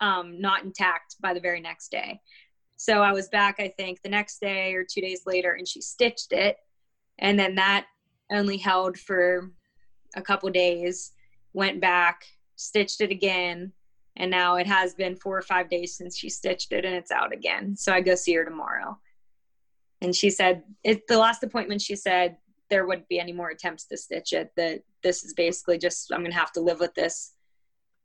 [0.01, 2.21] um, not intact by the very next day.
[2.81, 5.81] So I was back, I think, the next day or two days later, and she
[5.81, 6.55] stitched it.
[7.17, 7.87] And then that
[8.31, 9.51] only held for
[10.15, 11.11] a couple days,
[11.51, 12.23] went back,
[12.55, 13.73] stitched it again.
[14.15, 17.11] And now it has been four or five days since she stitched it and it's
[17.11, 17.75] out again.
[17.75, 18.97] So I go see her tomorrow.
[19.99, 22.37] And she said, it, the last appointment, she said
[22.69, 26.21] there wouldn't be any more attempts to stitch it, that this is basically just, I'm
[26.21, 27.33] going to have to live with this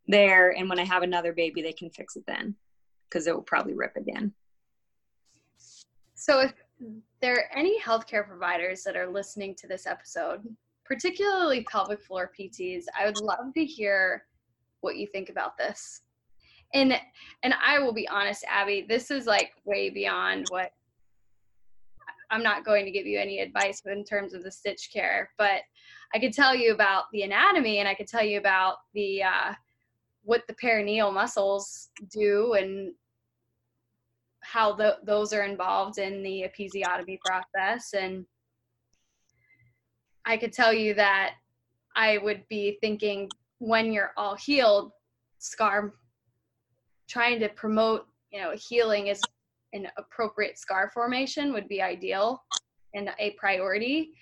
[0.08, 0.50] there.
[0.50, 2.56] And when I have another baby, they can fix it then
[3.08, 4.34] because it will probably rip again.
[6.24, 6.54] So, if
[7.20, 10.40] there are any healthcare providers that are listening to this episode,
[10.86, 14.24] particularly pelvic floor PTs, I would love to hear
[14.80, 16.00] what you think about this.
[16.72, 16.98] and
[17.42, 20.70] and I will be honest, Abby, this is like way beyond what
[22.30, 25.60] I'm not going to give you any advice in terms of the stitch care, but
[26.14, 29.52] I could tell you about the anatomy and I could tell you about the uh,
[30.22, 32.94] what the perineal muscles do and
[34.44, 38.24] how the, those are involved in the episiotomy process and
[40.24, 41.34] I could tell you that
[41.96, 43.28] I would be thinking
[43.58, 44.92] when you're all healed,
[45.38, 45.92] scar
[47.08, 49.20] trying to promote, you know, healing is
[49.72, 52.42] an appropriate scar formation would be ideal
[52.94, 54.12] and a priority.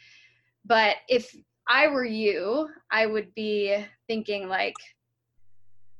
[0.65, 1.35] But if
[1.69, 4.75] I were you, I would be thinking like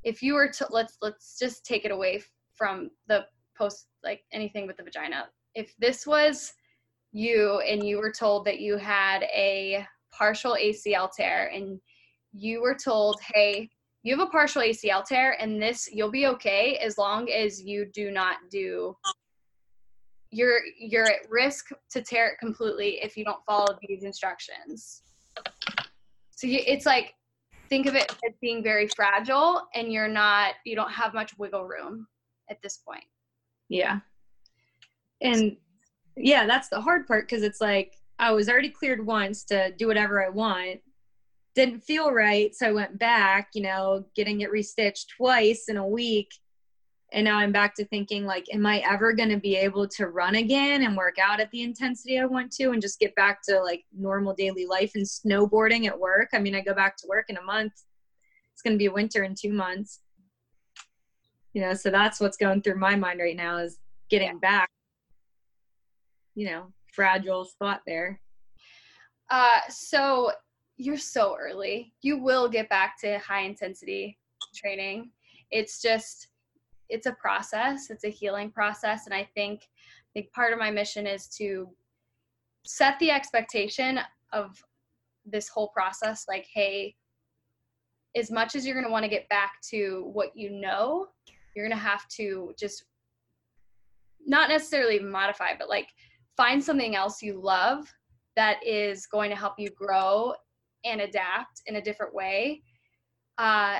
[0.03, 2.21] if you were to let's let's just take it away
[2.55, 3.25] from the
[3.57, 5.27] post like anything with the vagina.
[5.55, 6.53] If this was
[7.11, 11.79] you and you were told that you had a partial ACL tear and
[12.33, 13.69] you were told, hey,
[14.03, 17.85] you have a partial ACL tear and this you'll be okay as long as you
[17.93, 18.95] do not do
[20.33, 25.03] you're you're at risk to tear it completely if you don't follow these instructions.
[26.31, 27.13] So you, it's like
[27.69, 31.65] think of it as being very fragile and you're not you don't have much wiggle
[31.65, 32.07] room
[32.49, 33.05] at this point.
[33.73, 34.01] Yeah.
[35.19, 35.57] And
[36.15, 39.87] yeah, that's the hard part because it's like I was already cleared once to do
[39.87, 40.81] whatever I want.
[41.55, 45.87] Didn't feel right, so I went back, you know, getting it restitched twice in a
[45.87, 46.29] week.
[47.13, 50.05] And now I'm back to thinking like am I ever going to be able to
[50.05, 53.41] run again and work out at the intensity I want to and just get back
[53.49, 56.29] to like normal daily life and snowboarding at work?
[56.33, 57.73] I mean, I go back to work in a month.
[58.53, 60.01] It's going to be winter in 2 months.
[61.53, 64.69] You know, so that's what's going through my mind right now is getting back
[66.35, 68.19] you know fragile spot there.
[69.29, 70.31] Uh so
[70.77, 71.93] you're so early.
[72.01, 74.17] You will get back to high intensity
[74.55, 75.11] training.
[75.51, 76.27] It's just
[76.89, 77.89] it's a process.
[77.89, 79.05] It's a healing process.
[79.05, 81.69] And i think I think part of my mission is to
[82.65, 83.99] set the expectation
[84.31, 84.61] of
[85.25, 86.95] this whole process like hey
[88.15, 91.07] as much as you're going to want to get back to what you know
[91.55, 92.85] you're going to have to just
[94.25, 95.87] not necessarily modify but like
[96.37, 97.91] find something else you love
[98.35, 100.33] that is going to help you grow
[100.85, 102.61] and adapt in a different way
[103.37, 103.79] uh,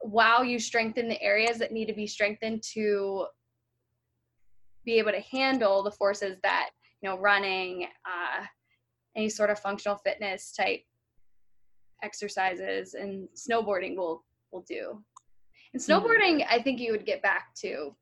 [0.00, 3.26] while you strengthen the areas that need to be strengthened to
[4.84, 8.44] be able to handle the forces that you know running uh,
[9.16, 10.82] any sort of functional fitness type
[12.02, 15.02] exercises and snowboarding will will do
[15.74, 15.92] and mm-hmm.
[15.92, 17.94] snowboarding i think you would get back to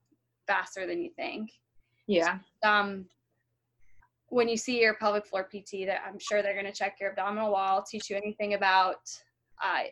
[0.47, 1.51] faster than you think
[2.07, 3.05] yeah um
[4.33, 7.11] when you see your pelvic floor PT, that I'm sure they're going to check your
[7.11, 8.97] abdominal wall, teach you anything about
[9.63, 9.83] uh,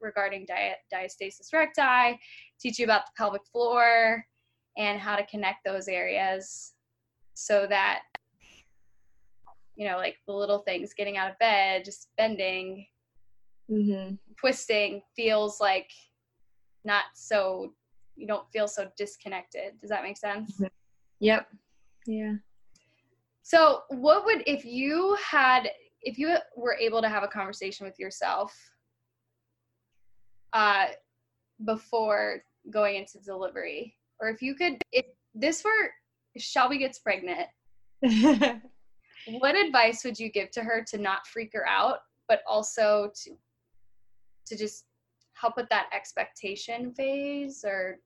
[0.00, 2.16] regarding di- diastasis recti,
[2.60, 4.24] teach you about the pelvic floor
[4.76, 6.74] and how to connect those areas
[7.34, 8.02] so that
[9.74, 12.84] you know like the little things getting out of bed just bending
[13.70, 14.14] mm-hmm.
[14.38, 15.90] twisting feels like
[16.84, 17.72] not so
[18.16, 19.78] you don't feel so disconnected.
[19.80, 20.54] Does that make sense?
[20.54, 20.66] Mm-hmm.
[21.20, 21.48] yep.
[22.06, 22.34] Yeah.
[23.42, 25.70] So, what would if you had
[26.02, 28.54] if you were able to have a conversation with yourself
[30.52, 30.86] uh
[31.64, 33.96] before going into delivery?
[34.20, 35.90] Or if you could if this were
[36.36, 37.48] Shelby gets pregnant.
[39.40, 43.30] What advice would you give to her to not freak her out but also to
[44.46, 44.84] to just
[45.40, 47.98] help with that expectation phase or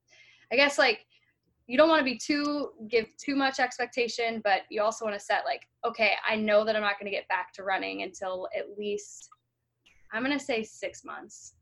[0.53, 1.07] i guess like
[1.67, 5.25] you don't want to be too give too much expectation but you also want to
[5.25, 8.49] set like okay i know that i'm not going to get back to running until
[8.57, 9.29] at least
[10.13, 11.55] i'm going to say six months.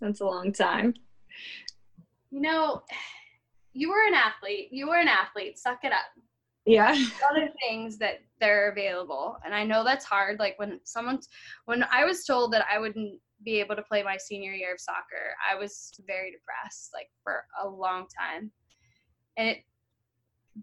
[0.00, 0.94] That's a long time.
[2.30, 2.82] You know
[3.72, 6.06] you were an athlete you were an athlete suck it up.
[6.64, 6.90] Yeah.
[7.30, 11.28] Other things that they're available and i know that's hard like when someone's
[11.66, 14.80] when i was told that i wouldn't be able to play my senior year of
[14.80, 18.50] soccer, I was very depressed like for a long time.
[19.36, 19.58] And it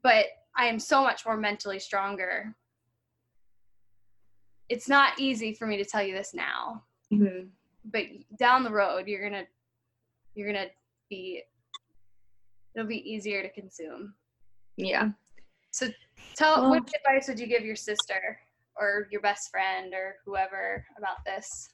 [0.03, 0.26] but
[0.57, 2.53] I am so much more mentally stronger.
[4.67, 6.84] It's not easy for me to tell you this now.
[7.13, 7.47] Mm-hmm.
[7.91, 8.03] But
[8.38, 9.47] down the road you're going to
[10.34, 10.71] you're going to
[11.09, 11.43] be
[12.76, 14.13] it'll be easier to consume.
[14.76, 15.09] Yeah.
[15.71, 15.88] So
[16.36, 18.38] tell well, what advice would you give your sister
[18.78, 21.69] or your best friend or whoever about this?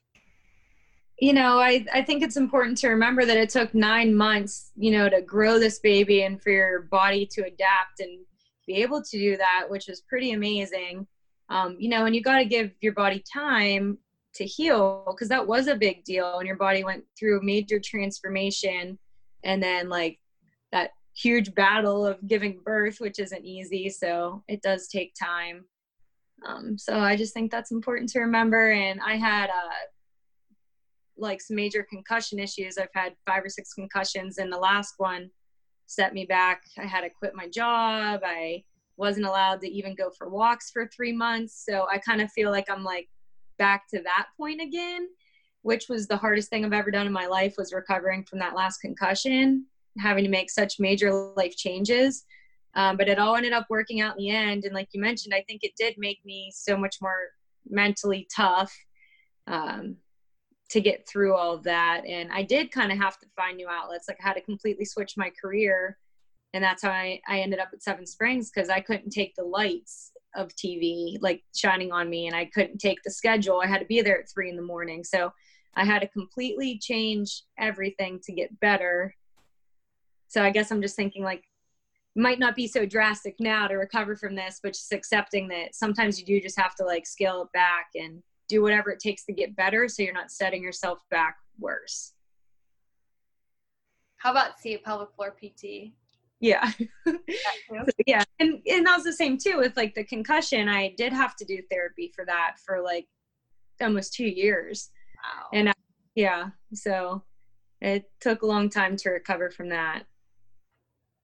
[1.21, 4.89] You know, I, I think it's important to remember that it took nine months, you
[4.89, 8.25] know, to grow this baby and for your body to adapt and
[8.65, 11.05] be able to do that, which is pretty amazing.
[11.47, 13.99] Um, you know, and you got to give your body time
[14.33, 17.79] to heal because that was a big deal and your body went through a major
[17.79, 18.97] transformation
[19.43, 20.17] and then like
[20.71, 23.89] that huge battle of giving birth, which isn't easy.
[23.89, 25.65] So it does take time.
[26.47, 28.71] Um, so I just think that's important to remember.
[28.71, 29.85] And I had uh,
[31.21, 32.77] like some major concussion issues.
[32.77, 35.29] I've had five or six concussions, and the last one
[35.85, 36.63] set me back.
[36.77, 38.21] I had to quit my job.
[38.23, 38.63] I
[38.97, 41.63] wasn't allowed to even go for walks for three months.
[41.67, 43.09] So I kind of feel like I'm like
[43.57, 45.07] back to that point again,
[45.63, 48.55] which was the hardest thing I've ever done in my life was recovering from that
[48.55, 49.65] last concussion,
[49.97, 52.25] having to make such major life changes.
[52.73, 54.63] Um, but it all ended up working out in the end.
[54.63, 57.17] And like you mentioned, I think it did make me so much more
[57.69, 58.73] mentally tough
[59.47, 59.97] um,
[60.71, 62.05] to get through all of that.
[62.07, 64.07] And I did kind of have to find new outlets.
[64.07, 65.97] Like I had to completely switch my career.
[66.53, 69.43] And that's how I, I ended up at Seven Springs because I couldn't take the
[69.43, 73.59] lights of TV like shining on me and I couldn't take the schedule.
[73.61, 75.03] I had to be there at three in the morning.
[75.03, 75.33] So
[75.75, 79.13] I had to completely change everything to get better.
[80.29, 81.43] So I guess I'm just thinking like
[82.15, 86.17] might not be so drastic now to recover from this, but just accepting that sometimes
[86.17, 88.21] you do just have to like scale it back and
[88.51, 92.13] do whatever it takes to get better so you're not setting yourself back worse.
[94.17, 95.93] How about see a pelvic floor PT?
[96.41, 96.69] Yeah.
[98.05, 98.23] yeah.
[98.39, 100.67] And and that was the same too with like the concussion.
[100.67, 103.07] I did have to do therapy for that for like
[103.79, 104.89] almost two years.
[105.15, 105.47] Wow.
[105.53, 105.73] And I,
[106.15, 107.23] yeah, so
[107.79, 110.03] it took a long time to recover from that.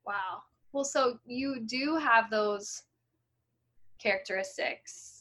[0.06, 0.44] Wow.
[0.72, 2.84] Well, so you do have those
[4.02, 5.17] characteristics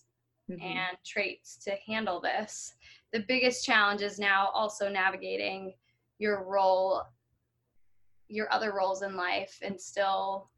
[0.50, 0.60] mm-hmm.
[0.62, 2.74] and traits to handle this.
[3.12, 5.74] The biggest challenge is now also navigating
[6.18, 7.02] your role,
[8.28, 10.50] your other roles in life, and still,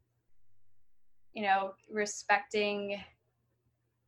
[1.33, 2.99] you know, respecting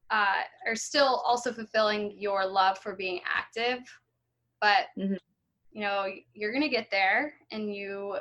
[0.09, 3.79] uh, or still also fulfilling your love for being active.
[4.59, 5.13] But, mm-hmm.
[5.71, 8.17] you know, you're going to get there and you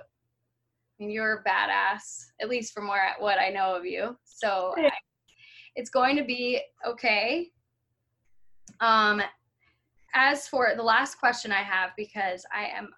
[0.98, 4.16] you're badass, at least from where what I know of you.
[4.24, 4.90] So I,
[5.76, 7.50] it's going to be okay.
[8.80, 9.22] Um,
[10.14, 12.90] as for the last question I have, because I am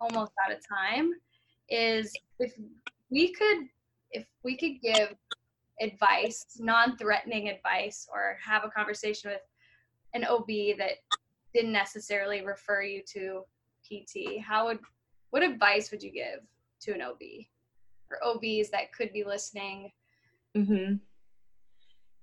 [0.00, 1.12] almost out of time,
[1.68, 2.54] is if
[3.10, 3.66] we could,
[4.10, 5.14] if we could give
[5.80, 9.40] advice, non-threatening advice, or have a conversation with
[10.14, 10.98] an OB that
[11.54, 13.42] didn't necessarily refer you to
[13.84, 14.78] PT, how would,
[15.30, 16.40] what advice would you give
[16.80, 17.20] to an OB
[18.10, 19.90] or OBs that could be listening?
[20.56, 20.94] Mm-hmm.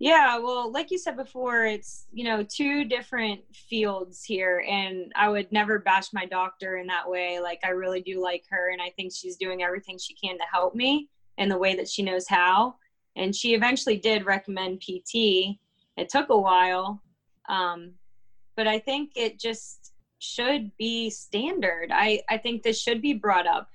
[0.01, 4.63] Yeah, well, like you said before, it's, you know, two different fields here.
[4.67, 7.41] And I would never bash my doctor in that way.
[7.41, 10.45] Like, I really do like her, and I think she's doing everything she can to
[10.49, 12.75] help me in the way that she knows how.
[13.17, 15.57] And she eventually did recommend PT.
[15.97, 17.03] It took a while,
[17.49, 17.91] um,
[18.55, 21.91] but I think it just should be standard.
[21.93, 23.67] I, I think this should be brought up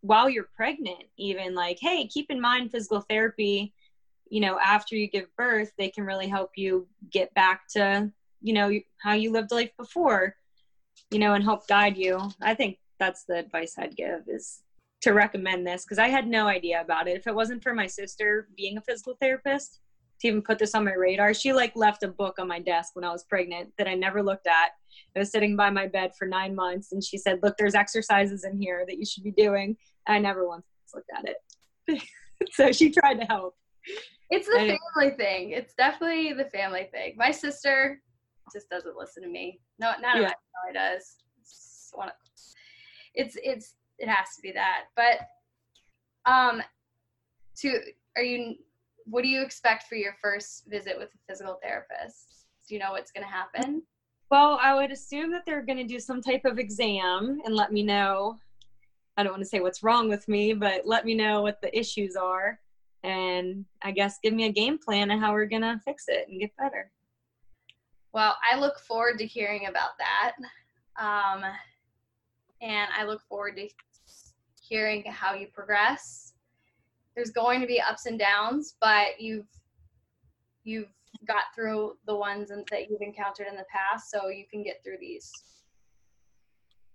[0.00, 3.74] while you're pregnant, even like, hey, keep in mind physical therapy
[4.30, 8.10] you know after you give birth they can really help you get back to
[8.40, 8.70] you know
[9.02, 10.34] how you lived life before
[11.10, 12.20] you know and help guide you.
[12.40, 14.62] I think that's the advice i'd give is
[15.00, 17.16] to recommend this because i had no idea about it.
[17.16, 19.80] If it wasn't for my sister being a physical therapist
[20.20, 22.96] to even put this on my radar she like left a book on my desk
[22.96, 24.70] when i was pregnant that i never looked at.
[25.14, 28.44] It was sitting by my bed for nine months and she said look there's exercises
[28.44, 29.76] in here that you should be doing.
[30.06, 30.64] I never once
[30.94, 32.02] looked at it.
[32.52, 33.56] So she tried to help
[34.30, 35.50] it's the family thing.
[35.50, 37.14] It's definitely the family thing.
[37.16, 38.02] My sister
[38.52, 39.60] just doesn't listen to me.
[39.78, 40.28] No, none yeah.
[40.28, 40.34] of
[40.66, 41.16] my does.
[43.14, 44.84] It's, it's it's it has to be that.
[44.96, 45.20] But
[46.30, 46.62] um,
[47.60, 47.80] to
[48.16, 48.56] are you?
[49.06, 52.44] What do you expect for your first visit with a physical therapist?
[52.68, 53.82] Do you know what's going to happen?
[54.30, 57.72] Well, I would assume that they're going to do some type of exam and let
[57.72, 58.36] me know.
[59.16, 61.76] I don't want to say what's wrong with me, but let me know what the
[61.76, 62.60] issues are
[63.04, 66.40] and I guess give me a game plan on how we're gonna fix it and
[66.40, 66.90] get better.
[68.12, 70.32] Well, I look forward to hearing about that.
[70.98, 71.44] Um,
[72.60, 73.68] and I look forward to
[74.60, 76.32] hearing how you progress.
[77.14, 79.46] There's going to be ups and downs, but you've
[80.64, 80.88] you've
[81.26, 84.98] got through the ones that you've encountered in the past, so you can get through
[85.00, 85.32] these.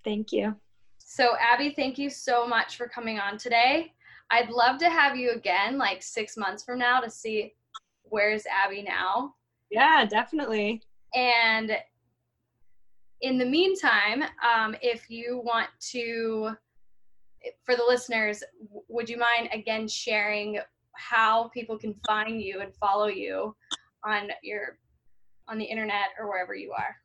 [0.03, 0.55] Thank you.
[0.97, 3.93] So, Abby, thank you so much for coming on today.
[4.33, 7.53] I'd love to have you again, like six months from now, to see
[8.01, 9.35] where's Abby now.
[9.69, 10.81] Yeah, definitely.
[11.13, 11.77] And
[13.21, 16.49] in the meantime, um, if you want to,
[17.63, 18.43] for the listeners,
[18.87, 20.57] would you mind again sharing
[20.93, 23.55] how people can find you and follow you
[24.03, 24.79] on your
[25.47, 26.95] on the internet or wherever you are?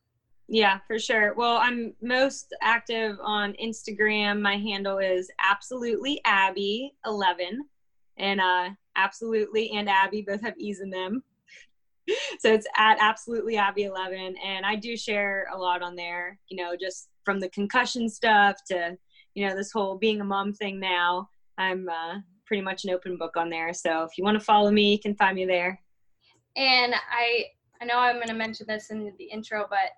[0.49, 1.35] Yeah, for sure.
[1.35, 4.41] Well, I'm most active on Instagram.
[4.41, 7.67] My handle is absolutely Abby eleven,
[8.17, 11.23] and uh, absolutely and Abby both have e's in them.
[12.39, 16.39] so it's at absolutely Abby eleven, and I do share a lot on there.
[16.49, 18.97] You know, just from the concussion stuff to
[19.35, 20.81] you know this whole being a mom thing.
[20.81, 21.29] Now
[21.59, 23.75] I'm uh, pretty much an open book on there.
[23.75, 25.79] So if you want to follow me, you can find me there.
[26.57, 27.45] And I
[27.83, 29.91] I know I'm going to mention this in the intro, but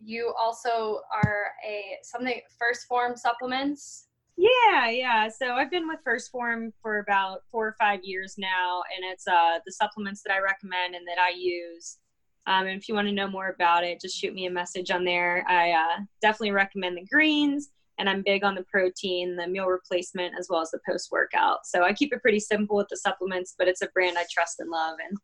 [0.00, 4.08] you also are a something 1st Phorm supplements.
[4.36, 5.28] Yeah, yeah.
[5.28, 9.26] So I've been with 1st Phorm for about four or five years now, and it's
[9.26, 11.98] uh, the supplements that I recommend and that I use.
[12.46, 14.90] Um, and if you want to know more about it, just shoot me a message
[14.90, 15.44] on there.
[15.48, 20.34] I uh, definitely recommend the greens, and I'm big on the protein, the meal replacement,
[20.38, 21.66] as well as the post workout.
[21.66, 24.60] So I keep it pretty simple with the supplements, but it's a brand I trust
[24.60, 25.18] and love, and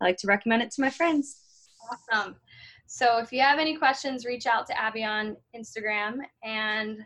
[0.00, 1.40] I like to recommend it to my friends.
[2.12, 2.36] Awesome.
[2.86, 6.18] So if you have any questions, reach out to Abby on Instagram.
[6.44, 6.98] And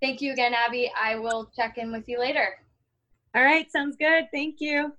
[0.00, 0.90] thank you again, Abby.
[1.00, 2.48] I will check in with you later.
[3.34, 4.28] All right, sounds good.
[4.32, 4.92] Thank you.